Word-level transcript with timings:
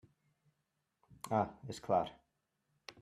Ah, 1.41 1.45
és 1.75 1.83
clar. 1.89 2.03